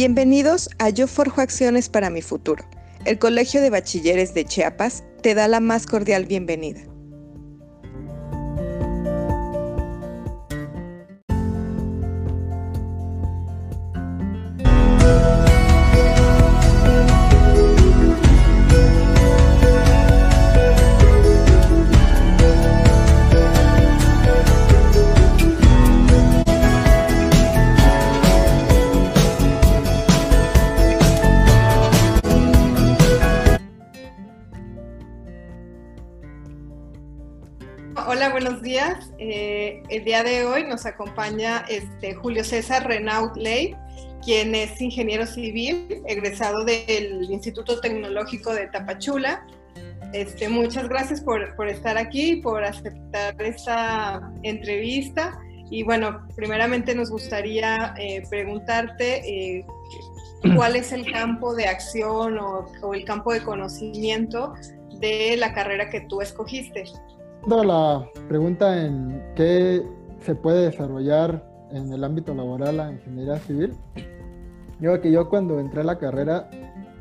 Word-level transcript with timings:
Bienvenidos 0.00 0.70
a 0.78 0.90
Yo 0.90 1.08
Forjo 1.08 1.40
Acciones 1.40 1.88
para 1.88 2.08
mi 2.08 2.22
Futuro. 2.22 2.64
El 3.04 3.18
Colegio 3.18 3.60
de 3.60 3.68
Bachilleres 3.68 4.32
de 4.32 4.44
Chiapas 4.44 5.02
te 5.22 5.34
da 5.34 5.48
la 5.48 5.58
más 5.58 5.86
cordial 5.86 6.24
bienvenida. 6.24 6.78
El 39.88 40.04
día 40.04 40.22
de 40.22 40.44
hoy 40.44 40.64
nos 40.64 40.84
acompaña 40.86 41.64
este, 41.68 42.14
Julio 42.14 42.44
César 42.44 42.86
Renaud 42.86 43.36
Ley, 43.36 43.74
quien 44.22 44.54
es 44.54 44.80
ingeniero 44.80 45.26
civil, 45.26 46.02
egresado 46.06 46.64
del 46.64 47.24
Instituto 47.30 47.80
Tecnológico 47.80 48.52
de 48.52 48.66
Tapachula. 48.66 49.46
Este, 50.12 50.48
muchas 50.48 50.88
gracias 50.88 51.20
por, 51.20 51.54
por 51.56 51.68
estar 51.68 51.96
aquí, 51.96 52.36
por 52.36 52.64
aceptar 52.64 53.40
esta 53.40 54.20
entrevista. 54.42 55.38
Y 55.70 55.82
bueno, 55.82 56.26
primeramente 56.34 56.94
nos 56.94 57.10
gustaría 57.10 57.94
eh, 57.98 58.22
preguntarte 58.28 59.22
eh, 59.28 59.66
cuál 60.54 60.76
es 60.76 60.92
el 60.92 61.10
campo 61.10 61.54
de 61.54 61.66
acción 61.66 62.38
o, 62.38 62.66
o 62.82 62.94
el 62.94 63.04
campo 63.04 63.32
de 63.32 63.42
conocimiento 63.42 64.54
de 65.00 65.36
la 65.36 65.52
carrera 65.52 65.88
que 65.90 66.00
tú 66.02 66.20
escogiste 66.20 66.84
la 67.56 68.06
pregunta 68.28 68.84
en 68.84 69.22
qué 69.34 69.82
se 70.20 70.34
puede 70.34 70.66
desarrollar 70.66 71.42
en 71.70 71.92
el 71.92 72.04
ámbito 72.04 72.34
laboral 72.34 72.76
la 72.76 72.92
ingeniería 72.92 73.36
civil, 73.38 73.74
yo 74.80 75.00
que 75.00 75.10
yo 75.10 75.28
cuando 75.28 75.58
entré 75.58 75.80
a 75.80 75.84
la 75.84 75.98
carrera 75.98 76.50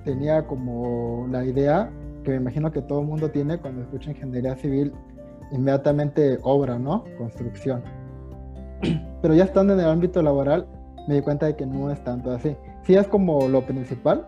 tenía 0.06 0.48
como 0.48 1.28
la 1.30 1.44
idea 1.44 1.92
que 2.23 2.31
me 2.31 2.38
imagino 2.38 2.72
que 2.72 2.81
todo 2.81 3.02
el 3.02 3.08
mundo 3.08 3.30
tiene 3.30 3.58
cuando 3.58 3.81
escucha 3.81 4.12
ingeniería 4.12 4.56
civil, 4.56 4.94
inmediatamente 5.52 6.39
obra, 6.44 6.80
¿no? 6.80 7.04
Construcción. 7.17 7.84
Pero 9.22 9.34
ya 9.34 9.44
estando 9.44 9.73
en 9.73 9.82
el 9.82 9.88
ámbito 9.88 10.22
laboral, 10.22 10.66
me 11.08 11.16
di 11.16 11.22
cuenta 11.22 11.45
de 11.45 11.56
que 11.56 11.66
no 11.66 11.92
es 11.92 12.02
tanto 12.04 12.32
así. 12.32 12.56
Sí 12.84 12.95
es 12.95 13.08
como 13.08 13.48
lo 13.48 13.66
principal, 13.66 14.28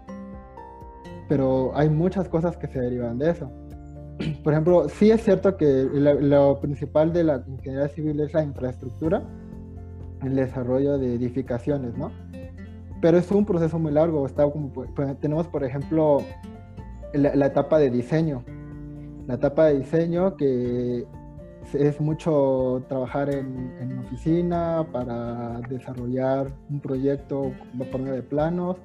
pero 1.29 1.71
hay 1.75 1.89
muchas 1.89 2.27
cosas 2.27 2.57
que 2.57 2.67
se 2.67 2.79
derivan 2.79 3.19
de 3.19 3.29
eso. 3.29 3.51
Por 4.43 4.53
ejemplo, 4.53 4.89
sí 4.89 5.11
es 5.11 5.23
cierto 5.23 5.55
que 5.57 5.87
lo, 5.93 6.59
principal 6.59 7.13
de 7.13 7.23
la 7.23 7.43
ingeniería 7.47 7.87
civil 7.89 8.19
es 8.19 8.33
la 8.33 8.43
infraestructura, 8.43 9.23
el 10.23 10.35
desarrollo 10.35 10.97
de 10.97 11.15
edificaciones, 11.15 11.97
¿no? 11.97 12.11
Pero 13.01 13.17
es 13.17 13.31
un 13.31 13.45
proceso 13.45 13.79
muy 13.79 13.93
largo. 13.93 14.25
Está 14.25 14.49
como, 14.49 14.69
pues, 14.69 14.89
tenemos, 15.21 15.47
por 15.47 15.63
ejemplo, 15.63 16.21
la, 17.13 17.45
etapa 17.45 17.79
de 17.79 17.89
diseño. 17.89 18.43
La 19.27 19.35
etapa 19.35 19.67
de 19.67 19.79
diseño 19.79 20.35
que 20.35 21.05
es 21.73 22.01
mucho 22.01 22.83
trabajar 22.89 23.29
en, 23.33 23.73
en 23.79 23.99
oficina 23.99 24.85
para 24.91 25.61
desarrollar 25.69 26.51
un 26.69 26.81
proyecto 26.81 27.51
por 27.91 28.01
medio 28.01 28.15
de 28.15 28.23
planos, 28.23 28.77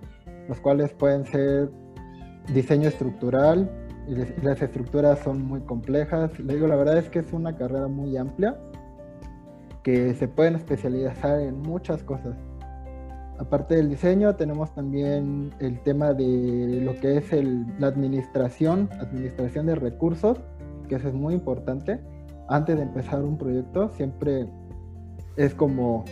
los 0.49 0.61
cuales 0.61 0.93
pueden 0.93 1.25
ser 1.25 1.71
diseño 2.53 2.89
estructural, 2.89 3.69
las 4.43 4.61
estructuras 4.61 5.19
son 5.21 5.47
muy 5.47 5.61
complejas. 5.61 6.39
Le 6.39 6.55
digo, 6.55 6.67
la 6.67 6.77
verdad 6.77 6.99
es 6.99 7.09
que 7.09 7.21
es 7.21 7.33
una 7.33 7.57
carrera 7.57 7.89
muy 7.89 8.17
amplia 8.17 8.57
que 9.83 10.15
se 10.15 10.29
pueden 10.29 10.57
especializar 10.57 11.41
en 11.41 11.61
muchas 11.61 12.03
cosas. 12.03 12.37
Aparte 13.39 13.77
del 13.77 13.91
diseño, 13.91 14.35
tenemos 14.37 14.73
también 14.75 15.53
el 15.59 15.81
tema 15.81 16.15
de 16.15 16.81
lo 16.83 16.95
que 16.95 17.19
es 17.19 17.33
el, 17.33 17.67
la 17.79 17.89
administración, 17.89 18.89
administración 19.01 19.67
de 19.67 19.75
recursos, 19.75 20.39
que 20.89 20.97
eso 20.97 21.09
es 21.09 21.15
muy 21.15 21.35
importante. 21.35 22.01
Antes 22.49 22.77
de 22.77 22.83
empezar 22.83 23.23
un 23.23 23.37
proyecto, 23.37 23.91
siempre 23.91 24.47
es 25.37 25.55
como 25.55 26.05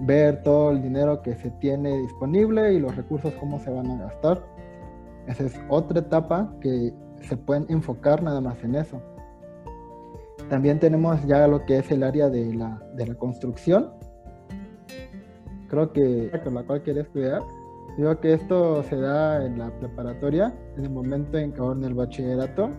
ver 0.00 0.42
todo 0.42 0.70
el 0.70 0.82
dinero 0.82 1.22
que 1.22 1.34
se 1.34 1.50
tiene 1.52 1.98
disponible 1.98 2.72
y 2.74 2.78
los 2.78 2.94
recursos, 2.94 3.32
cómo 3.40 3.58
se 3.58 3.70
van 3.70 3.90
a 3.90 3.96
gastar. 4.04 4.44
Esa 5.26 5.44
es 5.44 5.60
otra 5.68 6.00
etapa 6.00 6.54
que 6.60 6.92
se 7.20 7.36
pueden 7.36 7.66
enfocar 7.68 8.22
nada 8.22 8.40
más 8.40 8.62
en 8.64 8.74
eso. 8.74 9.00
También 10.48 10.78
tenemos 10.78 11.24
ya 11.26 11.46
lo 11.46 11.64
que 11.66 11.78
es 11.78 11.90
el 11.90 12.02
área 12.02 12.30
de 12.30 12.54
la, 12.54 12.82
de 12.94 13.06
la 13.06 13.14
construcción. 13.14 13.90
Creo 15.68 15.92
que 15.92 16.30
con 16.42 16.54
la 16.54 16.62
cual 16.62 16.82
quiere 16.82 17.02
estudiar. 17.02 17.42
Digo 17.98 18.18
que 18.20 18.32
esto 18.32 18.82
se 18.84 18.96
da 18.96 19.44
en 19.44 19.58
la 19.58 19.70
preparatoria, 19.78 20.54
en 20.76 20.84
el 20.84 20.90
momento 20.90 21.36
en 21.36 21.52
que 21.52 21.60
en 21.60 21.84
el 21.84 21.94
bachillerato, 21.94 22.70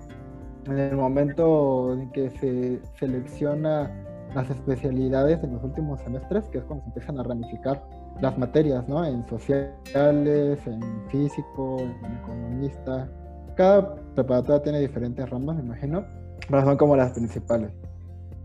en 0.66 0.78
el 0.78 0.96
momento 0.96 1.94
en 1.94 2.10
que 2.12 2.30
se 2.30 2.80
selecciona 2.98 3.92
las 4.34 4.50
especialidades 4.50 5.44
en 5.44 5.54
los 5.54 5.64
últimos 5.64 6.00
semestres, 6.02 6.46
que 6.50 6.60
es 6.60 6.64
cuando 6.64 6.84
se 6.84 6.90
empiezan 6.90 7.20
a 7.20 7.24
ramificar 7.24 7.84
las 8.22 8.38
materias, 8.38 8.88
¿no? 8.88 9.04
En 9.04 9.28
sociales, 9.28 10.60
en 10.66 10.82
físico, 11.10 11.78
en 11.80 12.18
economista, 12.24 13.10
cada 13.60 13.94
preparatoria 14.16 14.64
tiene 14.64 14.80
diferentes 14.80 15.30
ramas, 15.30 15.58
me 15.58 15.64
imagino, 15.64 16.06
pero 16.50 16.64
son 16.64 16.78
como 16.78 16.96
las 16.96 17.12
principales. 17.12 17.70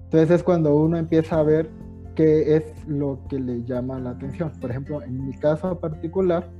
Entonces 0.06 0.28
es 0.28 0.42
cuando 0.42 0.74
uno 0.74 0.96
empieza 0.96 1.38
a 1.38 1.44
ver 1.44 1.70
qué 2.16 2.56
es 2.56 2.64
lo 2.88 3.20
que 3.28 3.38
le 3.38 3.62
llama 3.62 4.00
la 4.00 4.10
atención. 4.10 4.50
Por 4.60 4.72
ejemplo, 4.72 5.02
en 5.02 5.24
mi 5.24 5.32
caso 5.34 5.78
particular, 5.78 6.50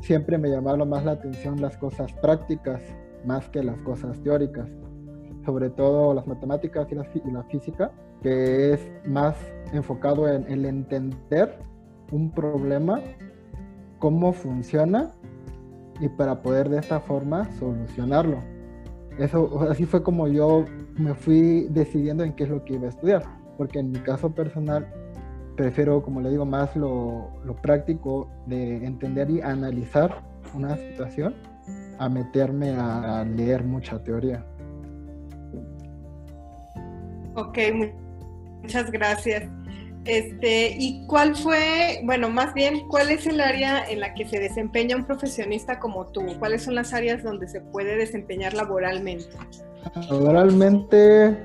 siempre 0.00 0.38
me 0.38 0.48
llamaron 0.48 0.88
más 0.88 1.04
la 1.04 1.12
atención 1.12 1.60
las 1.60 1.76
cosas 1.76 2.10
prácticas 2.22 2.80
más 3.26 3.46
que 3.50 3.62
las 3.62 3.78
cosas 3.82 4.18
teóricas, 4.22 4.66
sobre 5.44 5.68
todo 5.68 6.14
las 6.14 6.26
matemáticas 6.26 6.88
y 6.90 6.94
la, 6.94 7.42
física, 7.50 7.92
que 8.22 8.72
es 8.72 8.80
más 9.04 9.36
enfocado 9.74 10.26
en 10.26 10.50
el 10.50 10.64
entender 10.64 11.58
un 12.12 12.30
problema, 12.30 12.98
cómo 13.98 14.32
funciona 14.32 15.12
y 16.00 16.08
para 16.08 16.42
poder 16.42 16.68
de 16.68 16.78
esta 16.78 17.00
forma 17.00 17.50
solucionarlo. 17.58 18.38
Eso, 19.18 19.68
así 19.70 19.84
fue 19.84 20.02
como 20.02 20.28
yo 20.28 20.64
me 20.96 21.14
fui 21.14 21.66
decidiendo 21.70 22.24
en 22.24 22.32
qué 22.32 22.44
es 22.44 22.50
lo 22.50 22.64
que 22.64 22.74
iba 22.74 22.86
a 22.86 22.90
estudiar, 22.90 23.22
porque 23.58 23.78
en 23.78 23.90
mi 23.92 23.98
caso 24.00 24.34
personal 24.34 24.86
prefiero, 25.56 26.02
como 26.02 26.20
le 26.20 26.30
digo, 26.30 26.46
más 26.46 26.74
lo, 26.74 27.28
lo 27.44 27.54
práctico 27.56 28.30
de 28.46 28.84
entender 28.84 29.28
y 29.30 29.40
analizar 29.40 30.22
una 30.54 30.76
situación 30.76 31.34
a 31.98 32.08
meterme 32.08 32.70
a, 32.70 33.24
leer 33.24 33.62
mucha 33.62 34.02
teoría. 34.02 34.44
Ok, 37.34 37.58
muchas 38.62 38.90
gracias. 38.90 39.48
Este, 40.04 40.76
¿y 40.78 41.06
cuál 41.06 41.36
fue, 41.36 42.00
bueno, 42.04 42.30
más 42.30 42.54
bien, 42.54 42.88
cuál 42.88 43.10
es 43.10 43.26
el 43.26 43.40
área 43.40 43.84
en 43.84 44.00
la 44.00 44.14
que 44.14 44.26
se 44.26 44.40
desempeña 44.40 44.96
un 44.96 45.04
profesionista 45.04 45.78
como 45.78 46.06
tú? 46.06 46.22
¿Cuáles 46.38 46.62
son 46.62 46.74
las 46.74 46.94
áreas 46.94 47.22
donde 47.22 47.46
se 47.48 47.60
puede 47.60 47.96
desempeñar 47.96 48.54
laboralmente? 48.54 49.28
Laboralmente, 50.08 51.36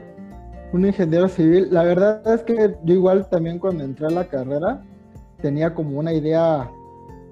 un 0.72 0.86
ingeniero 0.86 1.28
civil, 1.28 1.68
la 1.72 1.84
verdad 1.84 2.34
es 2.34 2.44
que 2.44 2.76
yo 2.84 2.94
igual 2.94 3.28
también 3.30 3.60
cuando 3.60 3.84
entré 3.84 4.08
a 4.08 4.12
la 4.12 4.26
carrera 4.26 4.82
tenía 5.42 5.74
como 5.74 6.00
una 6.00 6.14
idea 6.14 6.70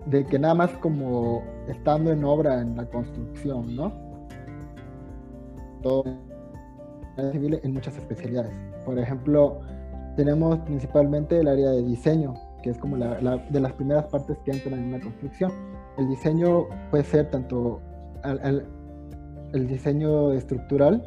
de 0.05 0.25
que 0.25 0.37
nada 0.37 0.53
más 0.53 0.71
como 0.77 1.41
estando 1.69 2.11
en 2.11 2.25
obra 2.25 2.59
en 2.61 2.75
la 2.75 2.85
construcción, 2.85 3.75
¿no? 3.75 3.93
Todo 5.81 6.03
en 7.17 7.73
muchas 7.73 7.95
especialidades. 7.95 8.51
Por 8.85 8.99
ejemplo, 8.99 9.61
tenemos 10.15 10.59
principalmente 10.59 11.39
el 11.39 11.47
área 11.47 11.71
de 11.71 11.83
diseño, 11.83 12.35
que 12.61 12.69
es 12.69 12.77
como 12.77 12.97
la, 12.97 13.37
de 13.49 13.59
las 13.59 13.73
primeras 13.73 14.05
partes 14.05 14.37
que 14.45 14.51
entran 14.51 14.79
en 14.79 14.85
una 14.85 14.99
construcción. 14.99 15.51
El 15.97 16.07
diseño 16.07 16.67
puede 16.89 17.03
ser 17.03 17.29
tanto 17.29 17.81
el 19.53 19.67
diseño 19.67 20.31
estructural, 20.31 21.03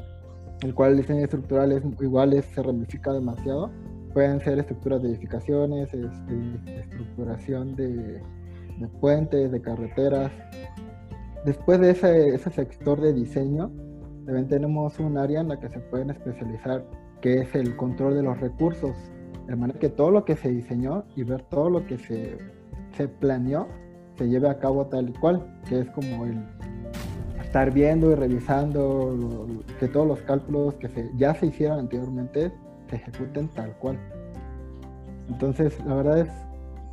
el 0.63 0.75
cual 0.75 0.93
el 0.93 0.99
diseño 0.99 1.25
estructural 1.25 1.73
es 1.73 1.83
igual 2.01 2.43
se 2.43 2.63
ramifica 2.63 3.13
demasiado. 3.13 3.71
Pueden 4.13 4.41
ser 4.41 4.59
estructuras 4.59 5.03
de 5.03 5.11
edificaciones, 5.11 5.93
este, 5.93 6.81
estructuración 6.81 7.77
de, 7.77 8.23
de, 8.79 8.89
puentes, 9.01 9.53
de 9.53 9.61
carreteras. 9.61 10.33
Después 11.45 11.81
de 11.81 11.91
ese, 11.91 12.29
ese 12.35 12.51
sector 12.51 13.01
de 13.01 13.13
diseño, 13.13 13.71
también 14.25 14.49
tenemos 14.49 14.99
un 14.99 15.19
área 15.19 15.41
en 15.41 15.49
la 15.49 15.61
que 15.61 15.69
se 15.69 15.79
pueden 15.79 16.11
especializar 16.11 16.85
que 17.21 17.41
es 17.41 17.55
el 17.55 17.77
control 17.77 18.15
de 18.15 18.23
los 18.23 18.39
recursos, 18.41 18.95
de 19.47 19.57
manera 19.57 19.79
que 19.79 19.89
todo 19.89 20.11
lo 20.11 20.25
que 20.25 20.37
se 20.37 20.51
diseñó 20.51 21.05
y 21.15 21.23
ver 21.23 21.43
todo 21.43 21.71
lo 21.71 21.87
que 21.87 21.99
se, 21.99 22.39
se 22.97 23.09
planeó 23.09 23.67
se 24.17 24.29
lleve 24.29 24.49
a 24.49 24.59
cabo 24.59 24.87
tal 24.87 25.11
y 25.11 25.13
cual, 25.13 25.47
que 25.69 25.81
es 25.81 25.91
como 25.91 26.25
el 26.25 26.43
estar 27.43 27.71
viendo 27.71 28.11
y 28.11 28.15
revisando 28.15 29.47
que 29.79 29.89
todos 29.89 30.07
los 30.07 30.21
cálculos 30.23 30.75
que 30.75 30.89
se, 30.89 31.11
ya 31.17 31.35
se 31.35 31.47
hicieron 31.47 31.79
anteriormente 31.79 32.53
se 32.89 32.97
ejecuten 32.97 33.49
tal 33.49 33.73
cual. 33.79 33.99
Entonces, 35.29 35.79
la 35.87 35.95
verdad 35.95 36.19
es 36.21 36.29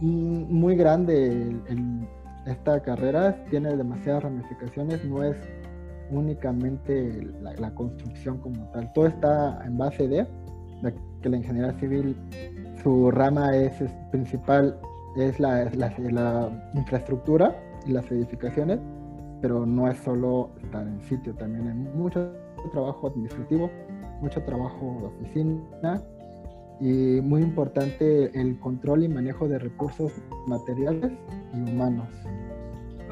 muy 0.02 0.76
grande 0.76 1.56
esta 2.46 2.82
carrera, 2.82 3.44
tiene 3.50 3.76
demasiadas 3.76 4.24
ramificaciones, 4.24 5.04
no 5.06 5.24
es 5.24 5.38
únicamente 6.14 7.28
la, 7.42 7.74
construcción 7.74 8.38
como 8.40 8.70
tal, 8.72 8.92
todo 8.94 9.08
está 9.08 9.64
en 9.66 9.78
base 9.78 10.08
de, 10.08 10.28
que 11.22 11.30
la 11.30 11.38
ingeniería 11.38 11.74
civil, 11.80 12.16
su 12.82 13.12
rama 13.12 13.56
es, 13.56 13.74
principal 14.12 14.78
es 15.16 15.40
la, 15.40 15.66
la, 15.76 16.70
infraestructura 16.74 17.56
y 17.86 17.92
las 17.92 18.10
edificaciones, 18.12 18.80
pero 19.42 19.66
no 19.66 19.90
es 19.90 19.98
solo 20.00 20.52
estar 20.62 20.86
en 20.88 21.02
sitio, 21.02 21.34
también 21.36 21.68
hay 21.68 21.76
mucho 21.98 22.32
trabajo 22.72 23.08
administrativo, 23.08 23.70
mucho 24.22 24.42
trabajo 24.44 24.98
de 25.02 25.08
oficina 25.08 26.02
y 26.80 27.22
muy 27.22 27.42
importante 27.42 28.32
el 28.40 28.60
control 28.60 29.04
y 29.04 29.08
manejo 29.08 29.48
de 29.48 29.60
recursos 29.60 30.12
materiales 30.48 31.12
y 31.54 31.72
humanos. 31.72 32.08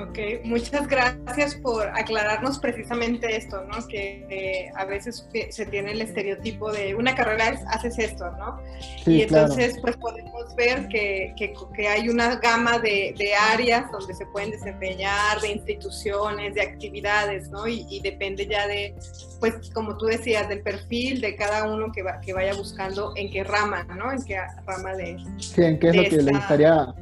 Ok, 0.01 0.17
muchas 0.45 0.87
gracias 0.87 1.55
por 1.55 1.87
aclararnos 1.87 2.57
precisamente 2.59 3.35
esto, 3.35 3.63
¿no? 3.65 3.87
Que 3.87 4.25
eh, 4.29 4.71
a 4.75 4.85
veces 4.85 5.27
se 5.49 5.65
tiene 5.65 5.91
el 5.91 6.01
estereotipo 6.01 6.71
de 6.71 6.95
una 6.95 7.13
carrera 7.13 7.49
es, 7.49 7.61
haces 7.67 7.99
esto, 7.99 8.31
¿no? 8.31 8.59
y 9.05 9.21
entonces 9.23 9.77
pues 9.81 9.97
podemos 9.97 10.55
ver 10.55 10.87
que, 10.87 11.33
que, 11.37 11.87
hay 11.87 12.09
una 12.09 12.35
gama 12.37 12.79
de, 12.79 13.13
de, 13.17 13.33
áreas 13.35 13.91
donde 13.91 14.13
se 14.13 14.25
pueden 14.27 14.51
desempeñar, 14.51 15.39
de 15.41 15.51
instituciones, 15.51 16.55
de 16.55 16.61
actividades, 16.61 17.49
¿no? 17.49 17.67
Y, 17.67 17.85
y, 17.89 17.99
depende 18.01 18.47
ya 18.47 18.67
de, 18.67 18.95
pues 19.39 19.69
como 19.73 19.97
tú 19.97 20.05
decías, 20.05 20.47
del 20.49 20.61
perfil 20.61 21.21
de 21.21 21.35
cada 21.35 21.71
uno 21.71 21.91
que, 21.91 22.03
va, 22.03 22.19
que 22.21 22.33
vaya 22.33 22.53
buscando 22.53 23.13
en 23.15 23.29
qué 23.31 23.43
rama, 23.43 23.83
¿no? 23.83 24.11
En 24.11 24.23
qué 24.23 24.37
rama 24.65 24.93
de... 24.93 25.17
Sí, 25.39 25.63
en 25.63 25.79
qué 25.79 25.89
es 25.89 25.95
lo 25.95 26.03
que 26.03 26.17
le 26.17 26.31
gustaría 26.31 26.93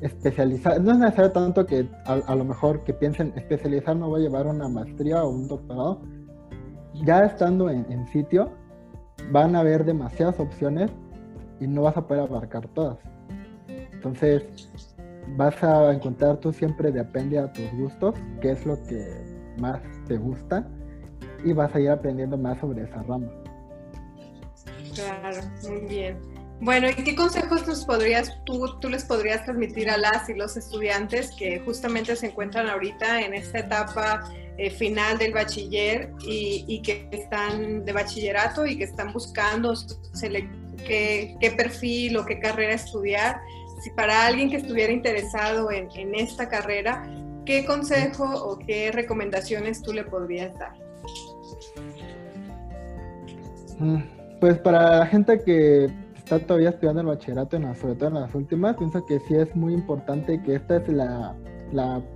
especializar, 0.00 0.80
no 0.80 0.92
es 0.92 0.98
necesario 0.98 1.32
tanto 1.32 1.66
que 1.66 1.88
a, 2.04 2.34
lo 2.34 2.44
mejor 2.44 2.84
que 2.84 2.92
piensen 2.92 3.32
especializar 3.36 3.96
no 3.96 4.08
voy 4.08 4.20
a 4.20 4.24
llevar 4.24 4.46
una 4.46 4.68
maestría 4.68 5.24
o 5.24 5.30
un 5.30 5.48
doctorado. 5.48 6.00
Ya 7.04 7.24
estando 7.24 7.68
en, 7.70 8.06
sitio, 8.08 8.50
van 9.30 9.54
a 9.54 9.60
haber 9.60 9.84
demasiadas 9.84 10.38
opciones 10.40 10.90
y 11.60 11.66
no 11.66 11.82
vas 11.82 11.96
a 11.96 12.06
poder 12.06 12.24
abarcar 12.24 12.66
todas. 12.68 12.98
Entonces, 13.68 14.44
vas 15.36 15.62
a 15.62 15.92
encontrar 15.92 16.38
tú 16.38 16.52
siempre 16.52 16.92
depende 16.92 17.38
a 17.38 17.52
tus 17.52 17.70
gustos, 17.72 18.14
qué 18.40 18.52
es 18.52 18.64
lo 18.64 18.82
que 18.84 19.04
más 19.60 19.80
te 20.06 20.16
gusta 20.16 20.66
y 21.44 21.52
vas 21.52 21.74
a 21.74 21.80
ir 21.80 21.90
aprendiendo 21.90 22.36
más 22.36 22.58
sobre 22.58 22.82
esa 22.82 23.02
rama. 23.02 23.28
Claro, 24.94 25.40
muy 25.68 25.80
bien. 25.86 26.35
Bueno, 26.60 26.88
¿y 26.88 26.94
qué 26.94 27.14
consejos 27.14 27.66
nos 27.66 27.84
podrías, 27.84 28.32
tú, 28.44 28.78
tú 28.80 28.88
les 28.88 29.04
podrías 29.04 29.44
transmitir 29.44 29.90
a 29.90 29.98
las 29.98 30.28
y 30.30 30.34
los 30.34 30.56
estudiantes 30.56 31.30
que 31.32 31.60
justamente 31.60 32.16
se 32.16 32.28
encuentran 32.28 32.68
ahorita 32.68 33.20
en 33.20 33.34
esta 33.34 33.58
etapa 33.58 34.24
eh, 34.56 34.70
final 34.70 35.18
del 35.18 35.34
bachiller 35.34 36.12
y, 36.26 36.80
que 36.82 37.08
están 37.12 37.84
de 37.84 37.92
bachillerato 37.92 38.64
y 38.64 38.78
que 38.78 38.84
están 38.84 39.12
buscando 39.12 39.74
qué, 40.86 41.54
perfil 41.56 42.16
o 42.16 42.24
qué 42.24 42.40
carrera 42.40 42.72
estudiar? 42.72 43.38
Si 43.82 43.90
para 43.90 44.26
alguien 44.26 44.48
que 44.48 44.56
estuviera 44.56 44.90
interesado 44.90 45.70
en, 45.70 45.90
en 45.94 46.14
esta 46.14 46.48
carrera, 46.48 47.06
¿qué 47.44 47.66
consejo 47.66 48.24
o 48.24 48.58
qué 48.58 48.92
recomendaciones 48.92 49.82
tú 49.82 49.92
le 49.92 50.04
podrías 50.04 50.58
dar? 50.58 50.72
Mm, 53.78 54.00
pues 54.40 54.58
para 54.58 55.00
la 55.00 55.06
gente 55.06 55.38
que 55.44 55.90
está 56.26 56.40
todavía 56.40 56.70
estudiando 56.70 57.02
el 57.02 57.06
bachillerato, 57.06 57.56
en 57.56 57.72
sobre 57.76 57.94
todo 57.94 58.08
en 58.08 58.14
las 58.14 58.34
últimas, 58.34 58.76
pienso 58.76 59.06
que 59.06 59.20
sí 59.20 59.36
es 59.36 59.54
muy 59.54 59.72
importante 59.72 60.42
que 60.42 60.56
esta 60.56 60.78
es 60.78 60.88
la, 60.88 61.36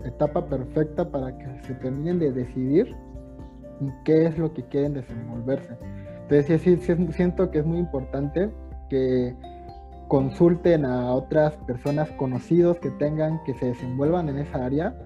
etapa 0.05 0.47
perfecta 0.47 1.09
para 1.09 1.37
que 1.39 1.62
se 1.62 1.75
terminen 1.75 2.19
de 2.19 2.33
decidir 2.33 2.97
qué 4.05 4.27
es 4.27 4.37
lo 4.37 4.53
que 4.53 4.65
quieren 4.65 4.95
desenvolverse. 4.95 5.77
Entonces 6.23 6.61
sí, 6.61 6.77
sí, 6.79 7.07
siento 7.12 7.53
que 7.53 7.61
es 7.61 7.65
muy 7.65 7.79
importante 7.79 8.51
que 8.89 9.37
consulten 10.09 10.85
a 10.85 11.12
otras 11.12 11.55
personas 11.69 12.11
conocidos 12.12 12.79
que 12.81 12.91
tengan, 12.91 13.41
que 13.45 13.55
se 13.55 13.67
desenvuelvan 13.67 14.29
en 14.29 14.39
esa 14.39 14.65
área 14.65 14.99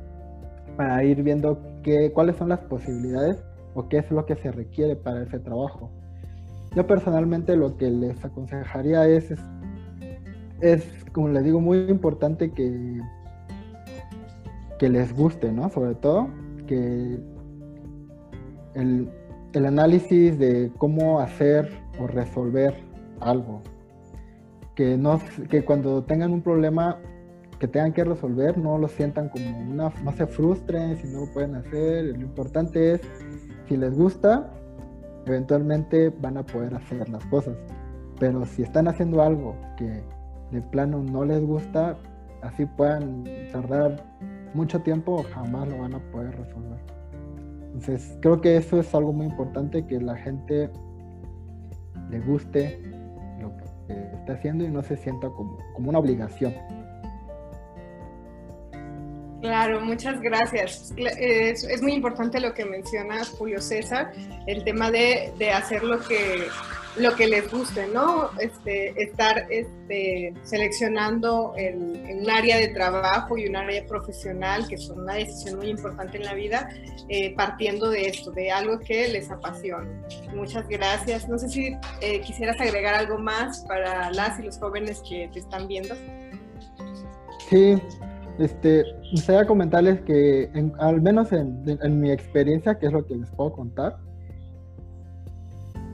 para 0.78 1.04
ir 1.04 1.22
viendo 1.22 1.60
qué, 1.82 2.10
cuáles 2.10 2.36
son 2.36 2.48
las 2.48 2.60
posibilidades 2.60 3.44
o 3.74 3.86
qué 3.86 3.98
es 3.98 4.10
lo 4.10 4.24
que 4.24 4.36
se 4.36 4.50
requiere 4.50 4.96
para 4.96 5.24
ese 5.24 5.38
trabajo. 5.40 5.90
Yo 6.74 6.86
personalmente 6.86 7.56
lo 7.56 7.76
que 7.76 7.90
les 7.90 8.24
aconsejaría 8.24 9.06
es, 9.06 9.32
es, 10.60 10.84
como 11.12 11.28
les 11.28 11.44
digo, 11.44 11.60
muy 11.60 11.78
importante 11.88 12.50
que, 12.50 13.00
que 14.78 14.88
les 14.88 15.14
guste, 15.14 15.52
¿no? 15.52 15.68
Sobre 15.70 15.94
todo, 15.94 16.28
que 16.66 17.18
el, 18.74 19.08
el 19.52 19.66
análisis 19.66 20.38
de 20.38 20.72
cómo 20.78 21.20
hacer 21.20 21.70
o 22.00 22.06
resolver 22.06 22.74
algo. 23.20 23.62
Que, 24.74 24.96
no, 24.96 25.20
que 25.48 25.64
cuando 25.64 26.02
tengan 26.02 26.32
un 26.32 26.42
problema 26.42 26.98
que 27.60 27.68
tengan 27.68 27.92
que 27.92 28.02
resolver, 28.02 28.58
no 28.58 28.78
lo 28.78 28.88
sientan 28.88 29.28
como 29.28 29.58
una, 29.60 29.92
no 30.02 30.12
se 30.12 30.26
frustren 30.26 30.96
si 30.96 31.06
no 31.06 31.20
lo 31.20 31.32
pueden 31.32 31.54
hacer. 31.54 32.04
Lo 32.04 32.20
importante 32.20 32.94
es, 32.94 33.00
si 33.68 33.76
les 33.76 33.96
gusta, 33.96 34.52
eventualmente 35.26 36.10
van 36.10 36.36
a 36.36 36.42
poder 36.42 36.74
hacer 36.74 37.08
las 37.08 37.24
cosas. 37.26 37.56
Pero 38.18 38.44
si 38.46 38.62
están 38.62 38.88
haciendo 38.88 39.22
algo 39.22 39.56
que 39.76 40.02
de 40.50 40.62
plano 40.62 41.02
no 41.02 41.24
les 41.24 41.44
gusta, 41.44 41.96
así 42.42 42.64
puedan 42.66 43.24
tardar 43.52 44.04
mucho 44.54 44.80
tiempo, 44.80 45.24
jamás 45.34 45.68
lo 45.68 45.78
van 45.78 45.94
a 45.94 45.98
poder 46.10 46.36
resolver. 46.36 46.78
Entonces, 47.66 48.16
creo 48.22 48.40
que 48.40 48.56
eso 48.56 48.78
es 48.78 48.94
algo 48.94 49.12
muy 49.12 49.26
importante, 49.26 49.84
que 49.84 50.00
la 50.00 50.16
gente 50.16 50.70
le 52.08 52.20
guste 52.20 52.80
lo 53.40 53.50
que 53.56 53.64
está 54.14 54.34
haciendo 54.34 54.64
y 54.64 54.70
no 54.70 54.82
se 54.82 54.96
sienta 54.96 55.28
como, 55.30 55.58
como 55.74 55.90
una 55.90 55.98
obligación. 55.98 56.52
Claro, 59.44 59.78
muchas 59.82 60.22
gracias. 60.22 60.94
Es, 60.96 61.82
muy 61.82 61.92
importante 61.92 62.40
lo 62.40 62.54
que 62.54 62.64
mencionas, 62.64 63.28
Julio 63.28 63.60
César, 63.60 64.10
el 64.46 64.64
tema 64.64 64.90
de, 64.90 65.34
hacer 65.54 65.84
lo 65.84 66.00
que, 66.00 66.46
lo 66.96 67.14
que 67.14 67.26
les 67.26 67.52
guste, 67.52 67.86
¿no? 67.88 68.30
Este, 68.40 68.94
estar 69.02 69.46
este, 69.50 70.32
seleccionando 70.44 71.52
el, 71.58 71.76
un 72.22 72.30
área 72.30 72.56
de 72.56 72.68
trabajo 72.68 73.36
y 73.36 73.46
un 73.46 73.56
área 73.56 73.84
profesional, 73.86 74.66
que 74.66 74.78
son 74.78 75.00
una 75.00 75.12
decisión 75.12 75.58
muy 75.58 75.68
importante 75.68 76.16
en 76.16 76.24
la 76.24 76.32
vida, 76.32 76.70
eh, 77.10 77.34
partiendo 77.36 77.90
de 77.90 78.06
esto, 78.06 78.30
de 78.30 78.50
algo 78.50 78.78
que 78.78 79.08
les 79.08 79.30
apasiona. 79.30 79.90
Muchas 80.34 80.66
gracias. 80.68 81.28
No 81.28 81.36
sé 81.36 81.50
si 81.50 81.76
eh, 82.00 82.22
quisieras 82.22 82.58
agregar 82.62 82.94
algo 82.94 83.18
más 83.18 83.60
para 83.68 84.10
las 84.10 84.40
y 84.40 84.42
los 84.44 84.58
jóvenes 84.58 85.02
que 85.06 85.28
te 85.34 85.40
están 85.40 85.68
viendo. 85.68 85.94
Sí, 87.50 87.78
este, 88.38 88.84
gustaría 89.12 89.46
comentarles 89.46 90.00
que, 90.02 90.50
al 90.78 91.00
menos 91.00 91.32
en, 91.32 92.00
mi 92.00 92.10
experiencia, 92.10 92.78
que 92.78 92.86
es 92.86 92.92
lo 92.92 93.06
que 93.06 93.16
les 93.16 93.30
puedo 93.30 93.52
contar, 93.52 93.96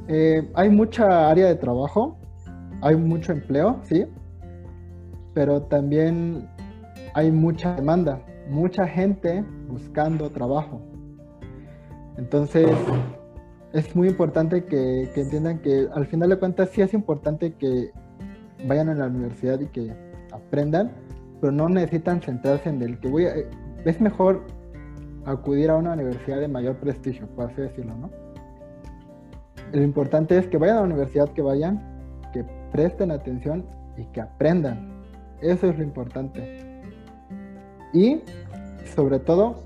eh, 0.08 0.48
hay 0.54 0.70
mucha 0.70 1.30
área 1.30 1.46
de 1.46 1.56
trabajo, 1.56 2.18
hay 2.80 2.96
mucho 2.96 3.32
empleo, 3.32 3.80
sí, 3.82 4.06
pero 5.34 5.62
también 5.62 6.48
hay 7.14 7.30
mucha 7.30 7.74
demanda, 7.76 8.20
mucha 8.48 8.86
gente 8.86 9.44
buscando 9.68 10.30
trabajo. 10.30 10.80
Entonces, 12.16 12.70
es 13.72 13.94
muy 13.94 14.08
importante 14.08 14.64
que, 14.64 15.10
que 15.14 15.20
entiendan 15.20 15.58
que 15.60 15.88
al 15.94 16.06
final 16.06 16.30
de 16.30 16.38
cuentas 16.38 16.70
sí 16.70 16.80
es 16.80 16.92
importante 16.94 17.54
que 17.54 17.90
vayan 18.66 18.88
a 18.88 18.94
la 18.94 19.06
universidad 19.06 19.60
y 19.60 19.66
que 19.66 19.92
aprendan, 20.32 20.90
pero 21.40 21.52
no 21.52 21.68
necesitan 21.68 22.20
centrarse 22.20 22.68
en 22.68 22.82
el 22.82 22.98
que 22.98 23.08
voy 23.08 23.26
a... 23.26 23.34
Es 23.84 24.00
mejor 24.00 24.44
acudir 25.24 25.70
a 25.70 25.76
una 25.76 25.94
universidad 25.94 26.40
de 26.40 26.48
mayor 26.48 26.76
prestigio, 26.76 27.26
por 27.28 27.50
así 27.50 27.60
decirlo, 27.62 27.94
¿no? 27.94 28.10
Lo 29.72 29.82
importante 29.82 30.36
es 30.36 30.46
que 30.48 30.58
vayan 30.58 30.76
a 30.76 30.80
la 30.80 30.86
universidad 30.86 31.28
que 31.30 31.42
vayan, 31.42 31.80
que 32.32 32.44
presten 32.72 33.10
atención 33.10 33.64
y 33.96 34.04
que 34.06 34.20
aprendan. 34.20 35.00
Eso 35.40 35.68
es 35.68 35.78
lo 35.78 35.84
importante. 35.84 36.82
Y 37.92 38.20
sobre 38.94 39.18
todo... 39.18 39.64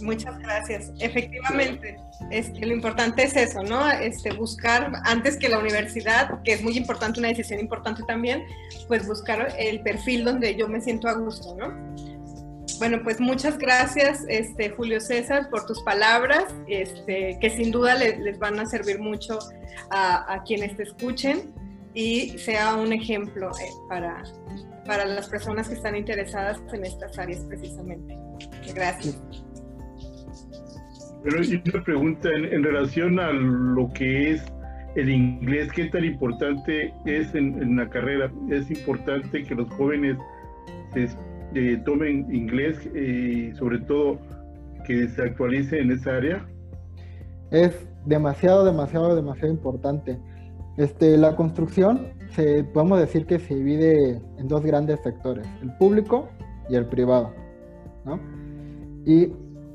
Muchas 0.00 0.38
gracias. 0.38 0.90
Efectivamente, 0.98 1.96
este, 2.30 2.66
lo 2.66 2.72
importante 2.72 3.22
es 3.24 3.36
eso, 3.36 3.62
¿no? 3.62 3.90
Este, 3.90 4.32
buscar 4.32 4.92
antes 5.04 5.36
que 5.36 5.48
la 5.48 5.58
universidad, 5.58 6.42
que 6.42 6.52
es 6.52 6.62
muy 6.62 6.76
importante, 6.76 7.20
una 7.20 7.28
decisión 7.28 7.60
importante 7.60 8.02
también, 8.06 8.44
pues 8.88 9.06
buscar 9.06 9.54
el 9.58 9.80
perfil 9.80 10.24
donde 10.24 10.54
yo 10.56 10.68
me 10.68 10.80
siento 10.80 11.08
a 11.08 11.14
gusto, 11.14 11.54
¿no? 11.56 11.72
Bueno, 12.78 13.00
pues 13.04 13.20
muchas 13.20 13.58
gracias, 13.58 14.24
este, 14.28 14.70
Julio 14.70 15.00
César, 15.00 15.50
por 15.50 15.66
tus 15.66 15.80
palabras, 15.82 16.46
este, 16.66 17.38
que 17.40 17.50
sin 17.50 17.70
duda 17.70 17.94
les 17.94 18.38
van 18.40 18.58
a 18.58 18.66
servir 18.66 18.98
mucho 18.98 19.38
a, 19.90 20.42
quienes 20.44 20.76
te 20.76 20.84
escuchen 20.84 21.52
y 21.94 22.38
sea 22.38 22.74
un 22.74 22.92
ejemplo 22.92 23.50
eh, 23.50 23.70
para, 23.88 24.24
para 24.86 25.04
las 25.04 25.28
personas 25.28 25.68
que 25.68 25.74
están 25.74 25.96
interesadas 25.96 26.60
en 26.72 26.84
estas 26.84 27.18
áreas 27.18 27.44
precisamente. 27.46 28.16
Gracias. 28.74 29.20
Pero 31.22 31.42
y 31.42 31.62
una 31.72 31.84
pregunta 31.84 32.28
en, 32.30 32.64
relación 32.64 33.20
a 33.20 33.30
lo 33.32 33.88
que 33.92 34.32
es 34.32 34.42
el 34.96 35.08
inglés, 35.08 35.70
¿qué 35.72 35.84
tan 35.86 36.04
importante 36.04 36.92
es 37.06 37.34
en, 37.34 37.76
la 37.76 37.88
carrera? 37.88 38.30
¿Es 38.50 38.70
importante 38.70 39.44
que 39.44 39.54
los 39.54 39.72
jóvenes 39.74 40.16
eh, 41.54 41.80
tomen 41.84 42.34
inglés 42.34 42.78
y 42.94 43.50
eh, 43.50 43.54
sobre 43.54 43.78
todo 43.80 44.18
que 44.84 45.08
se 45.08 45.22
actualice 45.22 45.78
en 45.78 45.92
esa 45.92 46.16
área? 46.16 46.46
Es 47.52 47.86
demasiado, 48.04 48.64
demasiado, 48.64 49.14
demasiado 49.14 49.52
importante. 49.52 50.18
Este, 50.76 51.16
la 51.16 51.36
construcción, 51.36 52.08
se, 52.34 52.64
podemos 52.64 52.98
decir 52.98 53.26
que 53.26 53.38
se 53.38 53.54
divide 53.54 54.20
en 54.38 54.48
dos 54.48 54.62
grandes 54.62 55.00
sectores, 55.00 55.46
el 55.62 55.72
público 55.76 56.28
y 56.68 56.76
el 56.76 56.86
privado. 56.86 57.32
¿no? 58.04 58.18
Y 59.04 59.32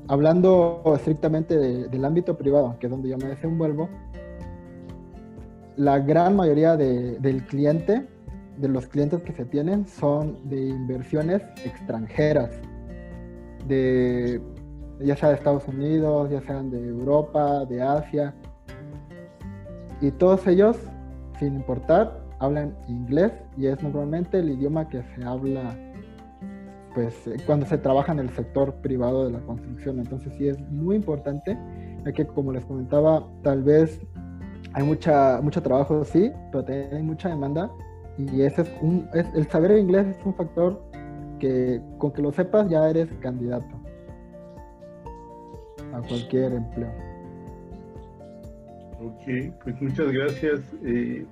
hablando 0.08 0.82
estrictamente 0.96 1.56
del 1.56 2.04
ámbito 2.04 2.36
privado, 2.36 2.76
que 2.78 2.86
es 2.86 2.90
donde 2.90 3.08
yo 3.08 3.18
me 3.18 3.26
desenvuelvo, 3.26 3.88
la 5.76 6.00
gran 6.00 6.34
mayoría 6.34 6.76
del 6.76 7.44
cliente, 7.46 8.06
de 8.56 8.68
los 8.68 8.88
clientes 8.88 9.22
que 9.22 9.32
se 9.32 9.44
tienen, 9.44 9.86
son 9.86 10.48
de 10.48 10.68
inversiones 10.68 11.42
extranjeras, 11.64 12.50
de, 13.68 14.40
ya 15.00 15.14
sea 15.14 15.28
de 15.28 15.36
Estados 15.36 15.68
Unidos, 15.68 16.30
ya 16.30 16.40
sean 16.40 16.70
de 16.70 16.88
Europa, 16.88 17.64
de 17.66 17.80
Asia, 17.82 18.34
y 20.00 20.10
todos 20.10 20.46
ellos, 20.46 20.76
sin 21.38 21.54
importar, 21.54 22.27
hablan 22.38 22.74
inglés 22.86 23.32
y 23.56 23.66
es 23.66 23.82
normalmente 23.82 24.38
el 24.38 24.50
idioma 24.50 24.88
que 24.88 25.02
se 25.02 25.24
habla 25.24 25.76
pues 26.94 27.26
eh, 27.26 27.36
cuando 27.46 27.66
se 27.66 27.78
trabaja 27.78 28.12
en 28.12 28.20
el 28.20 28.30
sector 28.30 28.74
privado 28.76 29.26
de 29.26 29.32
la 29.32 29.40
construcción. 29.40 29.98
Entonces 29.98 30.32
sí 30.36 30.48
es 30.48 30.58
muy 30.70 30.96
importante, 30.96 31.56
ya 32.04 32.12
que 32.12 32.26
como 32.26 32.52
les 32.52 32.64
comentaba, 32.64 33.26
tal 33.42 33.62
vez 33.62 34.00
hay 34.72 34.84
mucha, 34.84 35.40
mucho 35.42 35.62
trabajo, 35.62 36.04
sí, 36.04 36.32
pero 36.50 36.64
también 36.64 36.94
hay 36.94 37.02
mucha 37.02 37.28
demanda 37.28 37.70
y 38.18 38.42
ese 38.42 38.62
es 38.62 38.70
un, 38.82 39.08
el 39.12 39.46
saber 39.48 39.78
inglés 39.78 40.06
es 40.08 40.26
un 40.26 40.34
factor 40.34 40.82
que 41.38 41.80
con 41.98 42.12
que 42.12 42.20
lo 42.20 42.32
sepas 42.32 42.68
ya 42.68 42.88
eres 42.90 43.08
candidato 43.20 43.76
a 45.92 46.00
cualquier 46.02 46.52
empleo. 46.52 46.92
Ok, 49.00 49.54
pues 49.62 49.80
muchas 49.80 50.10
gracias 50.10 50.60
eh, 50.84 51.24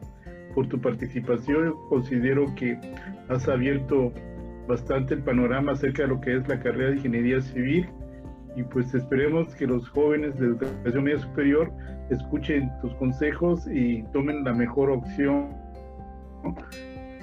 por 0.54 0.68
tu 0.68 0.80
participación. 0.80 1.74
Considero 1.88 2.46
que 2.54 2.78
has 3.28 3.48
abierto 3.48 4.12
bastante 4.68 5.14
el 5.14 5.22
panorama 5.22 5.72
acerca 5.72 6.02
de 6.02 6.08
lo 6.08 6.20
que 6.20 6.36
es 6.36 6.48
la 6.48 6.58
carrera 6.58 6.90
de 6.90 6.96
ingeniería 6.96 7.40
civil 7.40 7.88
y 8.56 8.62
pues 8.62 8.92
esperemos 8.94 9.54
que 9.54 9.66
los 9.66 9.88
jóvenes 9.90 10.38
de 10.38 10.46
educación 10.46 11.04
media 11.04 11.18
superior 11.18 11.70
escuchen 12.10 12.72
tus 12.80 12.94
consejos 12.94 13.66
y 13.70 14.02
tomen 14.12 14.44
la 14.44 14.54
mejor 14.54 14.90
opción 14.90 15.50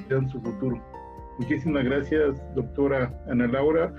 en 0.10 0.30
su 0.30 0.40
futuro. 0.42 0.80
Muchísimas 1.40 1.84
gracias, 1.86 2.40
doctora 2.54 3.12
Ana 3.28 3.48
Laura, 3.48 3.92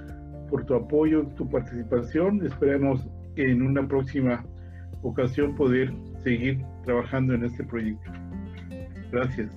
por 0.48 0.64
tu 0.64 0.74
apoyo, 0.74 1.26
tu 1.36 1.48
participación. 1.48 2.46
Esperemos 2.46 3.08
en 3.34 3.62
una 3.62 3.86
próxima 3.86 4.44
ocasión 5.02 5.56
poder 5.56 5.92
seguir 6.22 6.64
trabajando 6.84 7.34
en 7.34 7.44
este 7.44 7.64
proyecto. 7.64 8.12
Gracias. 9.14 9.48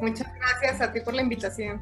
Muchas 0.00 0.28
gracias 0.38 0.80
a 0.80 0.92
ti 0.92 1.00
por 1.00 1.14
la 1.14 1.22
invitación. 1.22 1.80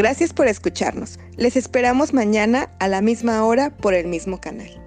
Gracias 0.00 0.32
por 0.32 0.48
escucharnos. 0.48 1.18
Les 1.36 1.56
esperamos 1.56 2.14
mañana 2.14 2.70
a 2.78 2.88
la 2.88 3.02
misma 3.02 3.44
hora 3.44 3.68
por 3.68 3.92
el 3.92 4.06
mismo 4.06 4.40
canal. 4.40 4.79